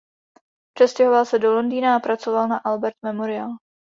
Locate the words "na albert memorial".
2.47-3.49